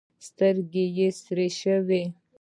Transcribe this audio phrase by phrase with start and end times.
[0.27, 2.03] سترګې یې سرې شوې.